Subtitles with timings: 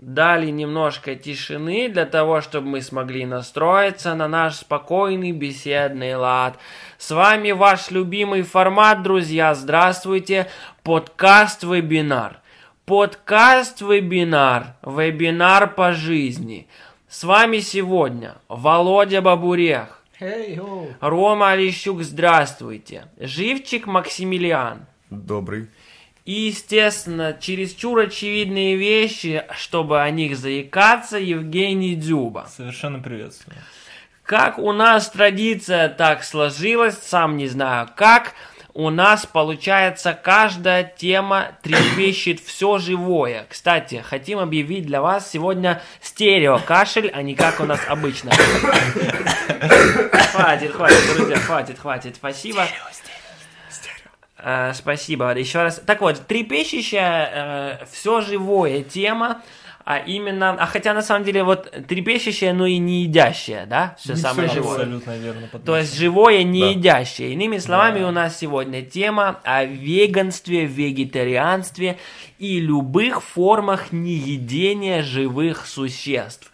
[0.00, 6.58] дали немножко тишины для того, чтобы мы смогли настроиться на наш спокойный беседный лад.
[6.96, 9.54] С вами ваш любимый формат, друзья.
[9.54, 10.48] Здравствуйте.
[10.84, 12.40] Подкаст-вебинар.
[12.86, 14.74] Подкаст-вебинар.
[14.82, 16.66] Вебинар по жизни.
[17.06, 20.02] С вами сегодня Володя Бабурех.
[20.18, 20.60] Hey.
[21.00, 23.06] Рома Олещук, здравствуйте.
[23.18, 24.86] Живчик Максимилиан.
[25.10, 25.68] Добрый.
[26.30, 32.46] И, естественно, чересчур очевидные вещи, чтобы о них заикаться, Евгений Дзюба.
[32.48, 33.56] Совершенно приветствую.
[34.22, 38.34] Как у нас традиция так сложилась, сам не знаю как,
[38.74, 43.46] у нас получается каждая тема трепещет все живое.
[43.48, 48.30] Кстати, хотим объявить для вас сегодня стерео кашель, а не как у нас обычно.
[50.30, 52.14] Хватит, хватит, друзья, хватит, хватит.
[52.14, 52.68] Спасибо.
[54.42, 55.36] Э, спасибо.
[55.36, 55.80] Еще раз.
[55.84, 59.42] Так вот, трепещущая, э, все живое тема,
[59.84, 64.12] а именно, а хотя на самом деле вот трепещущая, но и не едящая, да, все
[64.12, 64.76] Не самое всё живое.
[64.76, 65.48] Абсолютно верно.
[65.64, 66.66] То есть живое, не Да.
[66.68, 67.32] едящее.
[67.32, 68.08] Иными словами, Да.
[68.08, 71.98] у нас сегодня тема о веганстве, вегетарианстве
[72.38, 76.52] и любых формах неедения живых существ.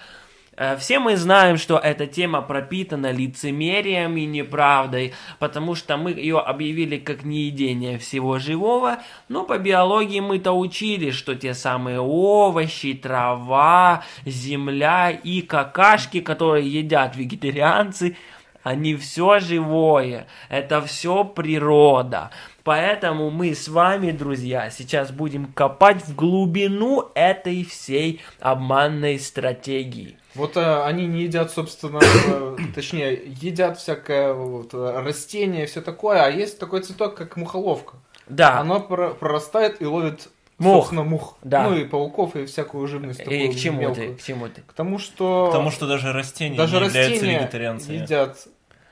[0.56, 6.38] Э, Все мы знаем, что эта тема пропитана лицемерием и неправдой, потому что мы ее
[6.38, 8.98] объявили как неедение всего живого,
[9.28, 17.16] но по биологии мы-то учили, что те самые овощи, трава, земля и какашки, которые едят
[17.16, 18.16] вегетарианцы,
[18.62, 22.30] они все живое, это все природа.
[22.66, 30.18] Поэтому мы с вами, друзья, сейчас будем копать в глубину этой всей обманной стратегии.
[30.34, 36.24] Вот э, они не едят, собственно, э, точнее, едят всякое вот, э, растение, все такое,
[36.24, 37.98] а есть такой цветок, как мухоловка.
[38.28, 40.28] Да, Оно про- прорастает и ловит,
[40.58, 40.78] Мух.
[40.78, 41.38] собственно, мух.
[41.44, 41.68] Да.
[41.68, 43.20] Ну и пауков, и всякую живность.
[43.20, 44.08] и к чему мелкую.
[44.08, 44.62] ты, к чему ты?
[44.62, 45.46] К тому, что...
[45.52, 47.94] Потому что даже растения даже не являются растения вегетарианцами.
[47.94, 48.48] едят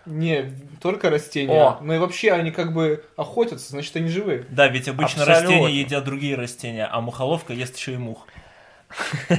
[0.06, 1.95] не только растения, О.
[1.95, 4.45] и вообще они как бы охотятся, значит они живые.
[4.51, 5.48] Да, ведь обычно Абсолютно.
[5.51, 8.27] растения едят другие растения, а мухоловка ест еще и мух.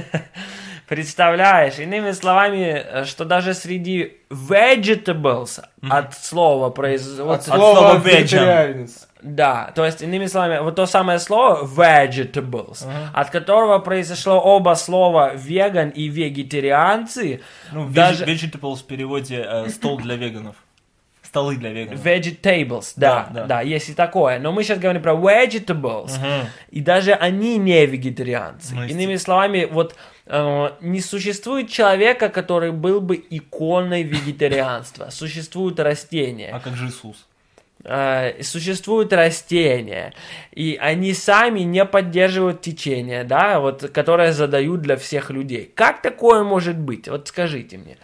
[0.88, 7.18] Представляешь, иными словами, что даже среди vegetables от слова произ...
[7.18, 8.88] вот- От слова слова vegan.
[9.22, 15.32] Да, то есть, иными словами, вот то самое слово vegetables, от которого произошло оба слова
[15.34, 17.40] веган и вегетарианцы,
[17.72, 20.56] Ну, Даже- vegetables в переводе э, стол для веганов.
[21.22, 22.04] Столы для веганов.
[22.04, 23.60] vegetables, да, да, Да, да.
[23.60, 24.38] есть и такое.
[24.38, 26.48] Но мы сейчас говорим про vegetables, Мгм.
[26.70, 28.74] и даже они не вегетарианцы.
[28.74, 29.96] Ну, Иными словами, вот
[30.28, 35.08] э, не существует человека, который был бы иконой вегетарианства.
[35.10, 36.50] Существуют растения.
[36.52, 37.26] А как же Иисус?
[37.86, 40.12] Э, существуют растения,
[40.52, 45.72] и они сами не поддерживают течение, да, вот, которое задают для всех людей.
[45.74, 47.08] Как такое может быть?
[47.08, 47.96] Вот скажите мне.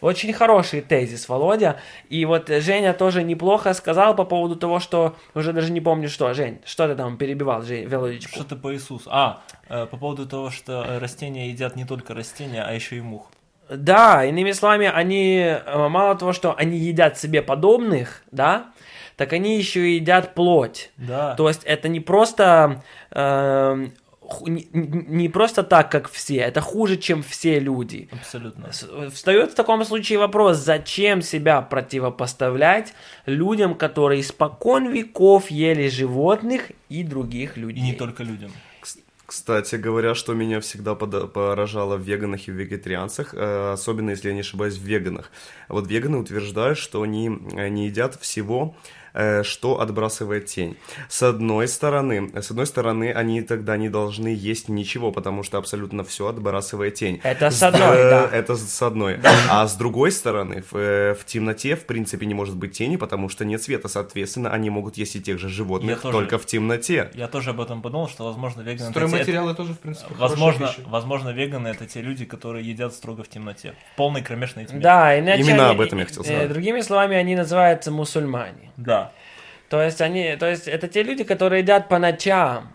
[0.00, 1.80] Очень хороший тезис, Володя.
[2.08, 5.16] И вот Женя тоже неплохо сказал по поводу того, что...
[5.34, 6.32] Уже даже не помню что.
[6.34, 8.34] Жень, что ты там перебивал, Жень, Володечку?
[8.34, 9.08] Что-то по Иисусу.
[9.10, 13.30] А, э, по поводу того, что растения едят не только растения, а еще и мух.
[13.68, 18.66] Да, иными словами, они э, мало того, что они едят себе подобных, да,
[19.16, 20.90] так они еще и едят плоть.
[20.96, 21.34] Да.
[21.34, 22.82] То есть это не просто
[24.28, 28.08] ху- не, не просто так, как все, это хуже, чем все люди.
[28.12, 28.70] Абсолютно.
[29.10, 32.94] Встает в таком случае вопрос, зачем себя противопоставлять
[33.26, 37.82] людям, которые испокон веков ели животных и других И людей.
[37.82, 38.50] не только людям.
[39.26, 44.34] Кстати говоря, что меня всегда поражало в веганах и в вегетарианцах, э, особенно если я
[44.34, 45.32] не ошибаюсь, в веганах.
[45.68, 49.05] Вот веганы утверждают, что они э, не едят всего, э,
[49.44, 50.76] что отбрасывает тень.
[51.08, 56.04] С одной стороны, с одной стороны, они тогда не должны есть ничего, потому что абсолютно
[56.04, 57.20] все отбрасывает тень.
[57.22, 58.28] Это с одной, Э, да.
[58.32, 59.18] Это с одной.
[59.50, 63.28] А с другой стороны, в, э, в темноте, в принципе, не может быть тени, потому
[63.28, 63.88] что нет света.
[63.88, 66.12] Соответственно, они могут есть и тех же животных, тоже.
[66.16, 67.10] только в темноте.
[67.14, 68.90] Я тоже об этом подумал, что, возможно, веганы...
[68.90, 73.22] это те- Стройматериалы тоже, в принципе, Возможно, возможно, веганы это те люди, которые едят строго
[73.22, 73.74] в темноте.
[73.92, 74.80] В полной кромешной тьме.
[74.80, 76.48] Да, иначе Именно они- об этом я хотел э, сказать.
[76.48, 78.70] Другими словами, они называются мусульмане.
[78.76, 79.05] Да.
[79.68, 82.68] То есть они, то есть это те люди, которые едят по ночам.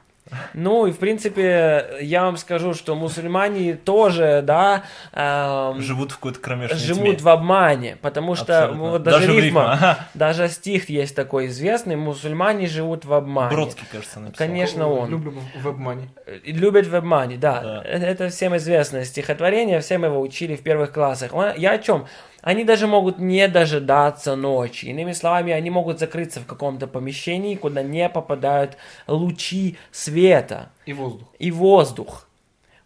[0.54, 6.40] Ну и в принципе я вам скажу, что мусульмане тоже, да, эм, Живут в какой-то
[6.40, 7.18] кромешной живут тьме.
[7.18, 8.90] в обмане, потому что Абсолютно.
[8.92, 9.98] вот даже, Даже рифма, рифма, ага.
[10.14, 13.52] даже стих есть такой известный, мусульмане живут в обмане.
[13.54, 14.48] Бродский, кажется, написал.
[14.48, 15.10] Конечно, он.
[15.10, 16.08] Люблю в обмане.
[16.46, 17.60] Любят в обмане, да.
[17.62, 17.82] Да.
[17.84, 21.34] Это, это всем известное стихотворение, всем его учили в первых классах.
[21.34, 22.06] Он- Я о чем?
[22.42, 24.86] Они даже могут не дожидаться ночи.
[24.86, 28.78] Иными словами, они могут закрыться в каком-то помещении, куда не попадают
[29.08, 31.28] лучи света И воздух.
[31.40, 32.28] и воздух.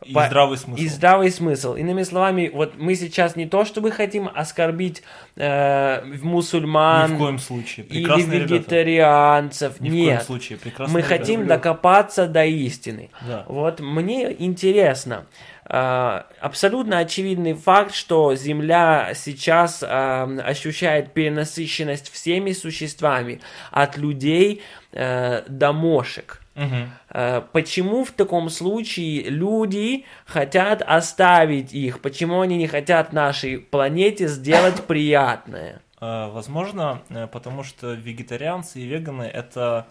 [0.05, 0.81] И По- здравый смысл.
[0.81, 1.73] И здравый смысл.
[1.75, 5.01] Иными словами, вот мы сейчас не то чтобы хотим оскорбить
[5.35, 7.85] э, мусульман Ни в коем случае.
[7.87, 8.53] или Прекрасные ребята.
[8.53, 9.79] вегетарианцев.
[9.81, 10.23] Ни в коем Нет.
[10.23, 10.57] случае.
[10.59, 11.17] Прекрасные Мы ребята.
[11.17, 13.09] хотим докопаться до истины.
[13.27, 13.45] Да.
[13.47, 15.25] Вот мне интересно,
[15.67, 23.41] а, абсолютно очевидный факт, что Земля сейчас а, ощущает перенасыщенность всеми существами,
[23.71, 24.61] от людей
[24.91, 26.41] э, до мошек.
[26.55, 32.01] Э, Почему в таком случае люди хотят оставить их?
[32.01, 35.81] Почему они не хотят нашей планете сделать приятное?
[35.99, 39.87] Э, Возможно, э, потому что вегетарианцы и веганы это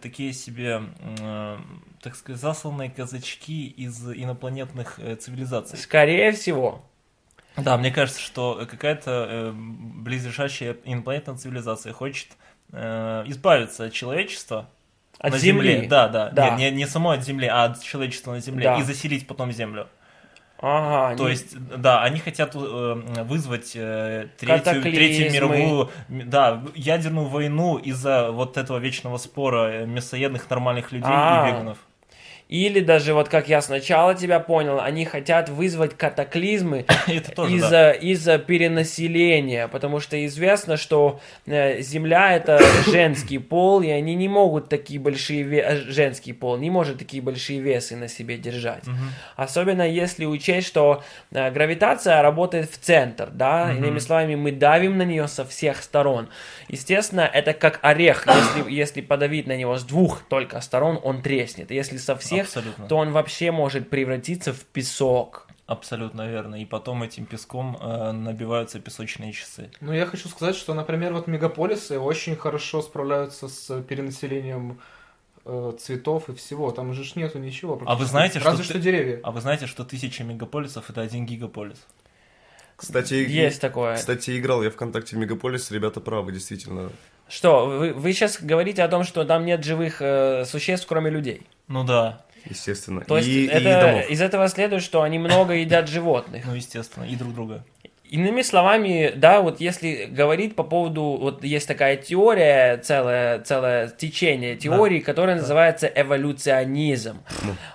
[0.00, 0.80] такие себе,
[2.00, 5.78] так сказать, засланные казачки из инопланетных цивилизаций.
[5.78, 6.82] Скорее всего.
[7.58, 12.28] Да, мне кажется, что какая-то близлежащая инопланетная цивилизация хочет
[12.72, 14.70] избавиться от человечества
[15.24, 15.72] От на Земли.
[15.72, 15.88] Земле.
[15.88, 16.30] Да, да.
[16.30, 16.50] Да.
[16.50, 18.64] Нет, не, не само от Земли, а от человечества на Земле.
[18.64, 18.78] Да.
[18.78, 19.88] И заселить потом Землю.
[20.60, 22.58] Ага, То не- есть, да, они хотят э,
[23.24, 30.48] вызвать э, третью, третью мировую, да, ядерную войну из-за вот этого вечного спора э, мясоедных
[30.48, 31.46] нормальных людей А.
[31.48, 31.78] и веганов.
[32.54, 37.92] Или даже, вот как я сначала тебя понял, они хотят вызвать катаклизмы из-за да.
[37.92, 44.68] из-за перенаселения, потому что известно, что э, Земля это женский пол, и они не могут
[44.68, 48.84] такие большие ве- э, женский пол не может такие большие весы на себе держать.
[49.34, 51.02] Особенно если учесть, что
[51.32, 56.28] э, гравитация работает в центр, да, иными словами, мы давим на нее со всех сторон.
[56.68, 61.72] Естественно, это как орех, если, если подавить на него с двух только сторон, он треснет.
[61.72, 62.86] Если со всех, Абсолютно.
[62.86, 65.48] то он вообще может превратиться в песок.
[65.66, 66.56] Абсолютно верно.
[66.60, 69.70] И потом этим песком э, набиваются песочные часы.
[69.80, 74.78] Ну, я хочу сказать, что, например, вот мегаполисы очень хорошо справляются с перенаселением
[75.46, 76.70] э, цветов и всего.
[76.70, 77.80] Там же ж нету ничего.
[77.86, 79.20] А вы знаете, что Разве ты- что деревья.
[79.22, 81.78] А вы знаете, что тысяча мегаполисов это один гигаполис?
[82.76, 83.96] Кстати, Есть такое.
[83.96, 86.90] Кстати, играл я ВКонтакте в Мегаполис, ребята правы, действительно.
[87.28, 91.46] Что, вы, вы сейчас говорите о том, что там нет живых э, существ, кроме людей?
[91.68, 93.00] Ну да, Естественно.
[93.02, 94.10] То есть и, и это, домов.
[94.10, 96.44] из этого следует, что они много едят животных.
[96.46, 97.64] ну естественно, и друг друга.
[98.14, 104.54] Иными словами, да, вот если говорить по поводу, вот есть такая теория, целое, целое течение
[104.54, 107.24] теории, которая называется эволюционизм.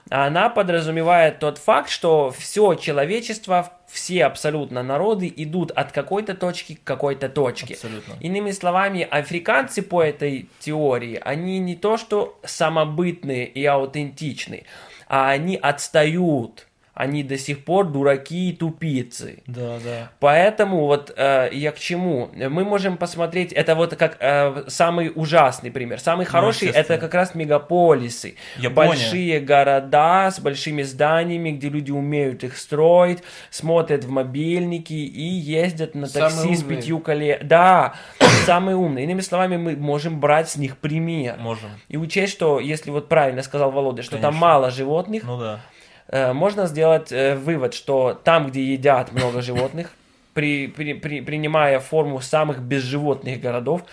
[0.09, 6.85] Она подразумевает тот факт, что все человечество, все абсолютно народы идут от какой-то точки к
[6.85, 7.73] какой-то точке.
[7.73, 8.13] Абсолютно.
[8.21, 14.63] Иными словами, африканцы по этой теории, они не то что самобытные и аутентичны,
[15.09, 16.68] а они отстают.
[16.93, 19.41] Они до сих пор дураки и тупицы.
[19.47, 20.11] Да, да.
[20.19, 22.29] Поэтому вот э, я к чему?
[22.35, 25.99] Мы можем посмотреть, это вот как э, самый ужасный пример.
[26.01, 26.99] Самый хороший это естественно.
[26.99, 28.35] как раз мегаполисы.
[28.57, 28.89] Япония.
[28.89, 33.19] Большие города с большими зданиями, где люди умеют их строить,
[33.49, 36.77] смотрят в мобильники и ездят на Самые такси с умные.
[36.77, 37.39] пятью коле.
[37.43, 37.93] Да,
[38.45, 39.05] самые умные.
[39.05, 41.37] Иными словами, мы можем брать с них пример.
[41.39, 41.69] Можем.
[41.87, 44.41] И учесть, что, если вот правильно сказал Володя, что там Конечно.
[44.41, 45.61] мало животных, Ну да.
[46.11, 49.91] Э, можно сделать э, вывод, что там, где едят много животных,
[50.33, 53.83] при, при- при- принимая форму самых безживотных городов,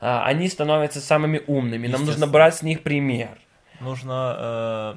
[0.00, 1.86] а, они становятся самыми умными.
[1.86, 3.28] Нам нужно брать с них пример.
[3.80, 4.94] Нужно э,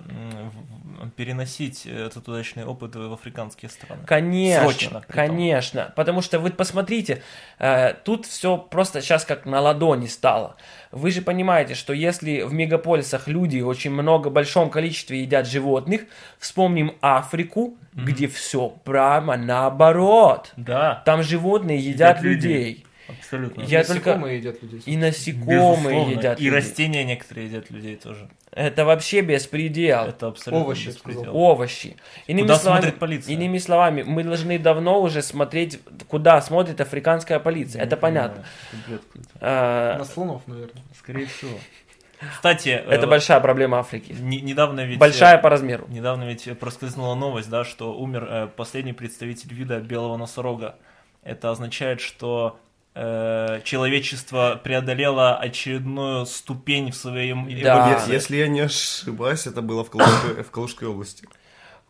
[1.06, 4.04] в- переносить этот удачный опыт в африканские страны.
[4.06, 5.94] Конечно, Срочно, конечно.
[5.96, 7.22] Потому что вы посмотрите,
[7.60, 10.56] э, тут все просто сейчас как на ладони стало.
[10.92, 16.02] Вы же понимаете, что если в мегаполисах люди в очень много, большом количестве едят животных,
[16.38, 20.52] вспомним Африку, где все прямо наоборот.
[20.58, 22.52] Да, Там животные едят, Едят людей.
[22.70, 22.86] людей.
[23.20, 23.62] Абсолютно.
[23.64, 24.82] Я только- Насекомые едят людей.
[24.86, 26.12] И насекомые Безусловно.
[26.12, 26.58] едят И людей.
[26.58, 28.30] растения некоторые едят людей тоже.
[28.52, 30.06] Это вообще беспредел.
[30.06, 31.22] Это абсолютно Овощи, беспредел.
[31.24, 31.38] сказал.
[31.42, 31.98] Овощи.
[32.28, 33.34] Иными Куда словами, смотрит полиция?
[33.34, 37.80] Иными словами, мы должны давно уже смотреть, куда смотрит африканская полиция.
[37.80, 38.44] Я Это понятно.
[39.42, 40.84] А, На слонов, наверное.
[40.98, 41.58] Скорее всего.
[42.36, 44.16] Кстати, Это э, большая проблема Африки.
[44.18, 44.98] не- недавно ведь...
[44.98, 45.86] Большая по размеру.
[45.90, 50.76] Недавно ведь проскользнула новость, да, что умер э, последний представитель вида белого носорога.
[51.24, 58.06] Это означает, что э, человечество преодолело очередную ступень в своем Да.
[58.08, 61.28] Если я не ошибаюсь, это было в Калужской, в Калужской области.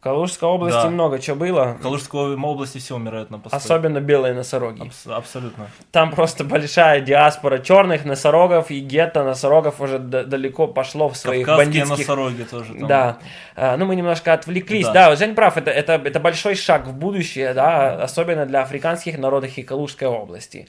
[0.03, 0.89] Калужской области Да.
[0.89, 1.77] много чего было.
[1.79, 3.57] В Калужской области все умирают на постой.
[3.57, 4.81] Особенно белые носороги.
[4.81, 5.67] Абс- абсолютно.
[5.91, 11.45] Там просто большая диаспора черных носорогов, и гетто носорогов уже д- далеко пошло в своих
[11.45, 12.87] Кавказские бандитских носороги тоже там.
[12.87, 13.17] Да,
[13.55, 14.85] А, ну мы немножко отвлеклись.
[14.87, 14.93] Да.
[15.09, 19.57] Да, Жень прав, это, это, это большой шаг в будущее, да, особенно для африканских народов
[19.57, 20.67] и Калужской области.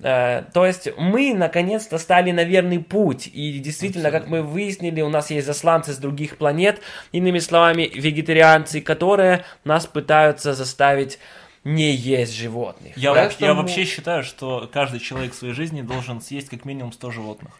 [0.00, 3.28] Э, То есть мы наконец-то стали на верный путь.
[3.32, 6.80] И действительно, как мы выяснили, у нас есть засланцы с других планет,
[7.12, 11.18] иными словами, вегетарианцы, которые нас пытаются заставить
[11.64, 12.96] не есть животных.
[12.96, 16.92] Я, Поэтому- я вообще считаю, что каждый человек в своей жизни должен съесть как минимум
[16.92, 17.52] 100 животных.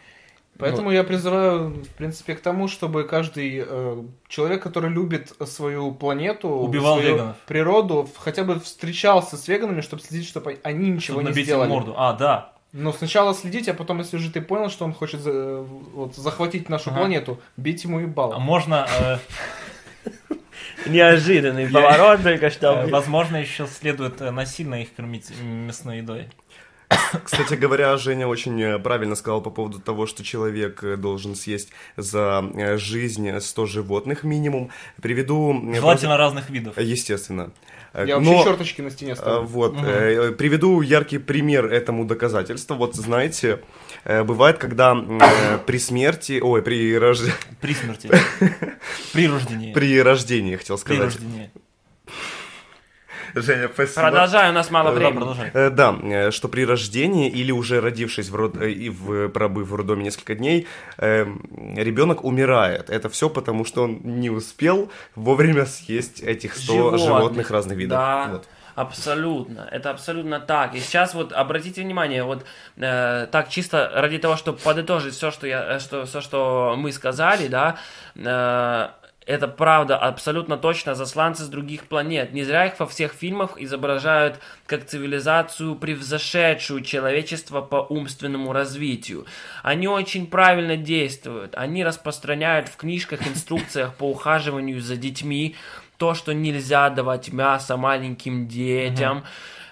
[0.59, 6.49] Поэтому я призываю, в принципе, к тому, чтобы каждый э, человек, который любит свою планету,
[6.49, 7.35] Убивал свою веганов.
[7.47, 11.69] природу, хотя бы встречался с веганами, чтобы следить, чтобы они ничего Чтобы не сделали.
[11.69, 11.93] морду.
[11.97, 12.51] А, да.
[12.73, 16.69] Но сначала следить, а потом, если уже ты понял, что он хочет за- вот, захватить
[16.69, 16.99] нашу Ага.
[16.99, 18.37] планету, бить ему А ебало.
[18.37, 19.17] можно, э,
[20.87, 22.83] Неожиданный поворот только что.
[22.83, 26.29] э, возможно, еще следует э, насильно их кормить мясной едой.
[27.23, 31.69] Кстати говоря, Женя очень э, правильно сказал по поводу того, что человек э, должен съесть
[31.97, 34.69] за э, жизнь 100 животных минимум.
[35.01, 35.55] Приведу...
[35.73, 36.73] Желательно разных видов.
[36.75, 37.51] просто- Естественно.
[37.93, 39.47] Я но- вообще черточки на стене ставлю.
[39.47, 42.75] Вот, э, приведу яркий пример этому доказательства.
[42.75, 43.61] Вот знаете,
[44.03, 47.31] э, бывает, когда э, при смерти, ой, при, рож-
[47.61, 48.09] При смерти.
[49.13, 49.73] При рождении.
[49.73, 51.03] при рождении, хотел При сказать.
[51.03, 51.51] рождении.
[53.35, 54.01] Женя, спасибо.
[54.09, 55.17] Продолжаю, у нас мало Да, Да, времени.
[55.17, 55.51] продолжай.
[55.53, 58.55] Э, Да, э, что при рождении или уже родившись в род...
[58.61, 59.29] э, и в...
[59.29, 60.67] пробыв в роддоме несколько дней,
[60.97, 62.89] ребенок умирает.
[62.89, 67.51] Это все потому, что он не успел вовремя съесть этих 100 животных, Животных.
[67.51, 67.97] разных видов.
[67.97, 68.27] Да.
[68.31, 68.47] Вот.
[68.75, 70.73] Абсолютно, это абсолютно так.
[70.73, 72.45] И сейчас вот обратите внимание, вот
[72.77, 76.93] э, так чисто ради того, чтобы подытожить все, что я, э, что, все, что мы
[76.93, 77.75] сказали, да,
[78.15, 78.89] э,
[79.25, 82.33] это правда абсолютно точно засланцы с других планет.
[82.33, 89.25] Не зря их во всех фильмах изображают как цивилизацию, превзошедшую человечество по умственному развитию.
[89.61, 91.53] Они очень правильно действуют.
[91.55, 95.55] Они распространяют в книжках, инструкциях по ухаживанию за детьми
[95.97, 99.25] то, что нельзя давать мясо маленьким детям.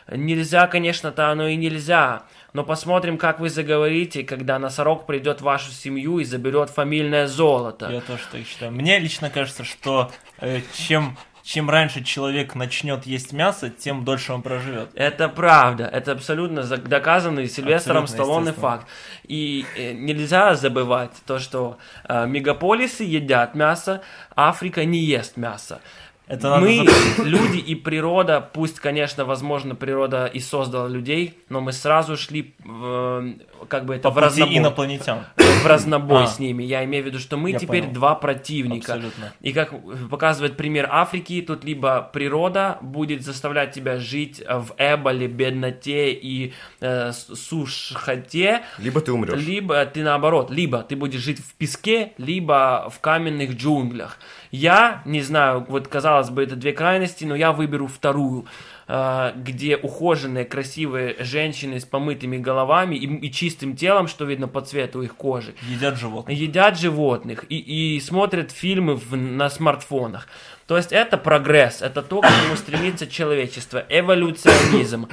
[0.10, 2.24] Нельзя, конечно-то оно и нельзя.
[2.58, 7.88] Но посмотрим, как вы заговорите, когда носорог придет в вашу семью и заберет фамильное золото.
[7.92, 8.72] Я тоже так считаю.
[8.72, 10.10] Мне лично кажется, что
[10.40, 14.90] э, чем, чем раньше человек начнет есть мясо, тем дольше он проживет.
[14.96, 18.88] Это правда, это абсолютно за- доказанный Сильвестром Абсолютно, Сталлоне факт.
[19.28, 21.78] И э, нельзя забывать то, что
[22.10, 24.02] э, мегаполисы едят мясо,
[24.36, 25.80] Африка не ест мясо.
[26.28, 26.86] Это мы,
[27.24, 33.34] люди и природа, пусть, конечно, возможно, природа и создала людей, но мы сразу шли э,
[33.70, 35.20] как бы это По в разнобой, инопланетян.
[35.64, 36.28] В разнобой А.
[36.28, 36.64] с ними.
[36.64, 37.94] Я имею в виду, что мы Я теперь понял.
[37.94, 38.94] два противника.
[38.94, 39.34] Абсолютно.
[39.42, 39.74] И как
[40.10, 47.12] показывает пример Африки, тут либо природа будет заставлять тебя жить в эболе, бедноте и э,
[47.12, 49.40] сушхоте, Либо ты умрешь.
[49.42, 54.18] либо ты наоборот, либо ты будешь жить в песке, либо в каменных джунглях.
[54.52, 58.46] Я не знаю, вот казалось бы, это две крайности, но я выберу вторую,
[58.88, 65.02] где ухоженные, красивые женщины с помытыми головами и, и чистым телом, что видно по цвету
[65.02, 66.38] их кожи, Едят животных.
[66.38, 67.58] едят животных и,
[67.96, 70.28] и смотрят фильмы в- на смартфонах.
[70.68, 75.08] То есть это прогресс, это то, к чему стремится человечество, эволюционизм.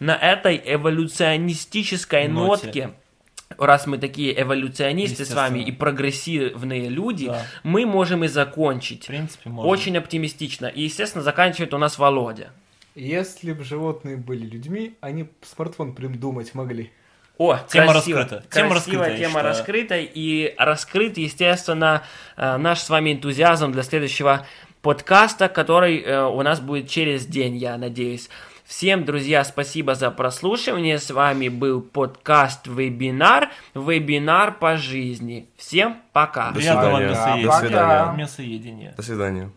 [0.00, 2.66] На этой эволюционистической Ноте.
[2.66, 2.90] нотке,
[3.58, 7.42] раз мы такие эволюционисты с вами и прогрессивные люди, Да.
[7.62, 9.04] мы можем и закончить.
[9.04, 9.70] В принципе, можно.
[9.70, 10.66] Очень оптимистично.
[10.66, 12.50] И, естественно, заканчивает у нас Володя.
[12.94, 16.92] Если бы животные были людьми, они смартфон придумать могли.
[17.36, 18.20] О, Тема красиво.
[18.20, 18.44] раскрыта.
[18.50, 19.44] Тема раскрыта, тема считаю.
[19.44, 19.96] раскрыта.
[19.98, 22.04] И раскрыт, естественно,
[22.36, 24.46] э, наш с вами энтузиазм для следующего
[24.82, 28.30] подкаста, который э, у нас будет через день, я надеюсь.
[28.64, 30.98] Всем, друзья, спасибо за прослушивание.
[30.98, 33.50] С вами был подкаст «Вебинар».
[33.74, 35.48] Вебинар по жизни.
[35.56, 36.48] Всем пока.
[36.50, 37.10] До Приятного свидания.
[37.10, 37.46] мясоедения.
[37.50, 38.16] До свидания.
[38.16, 38.94] Мясоедения.
[38.96, 39.50] До свидания.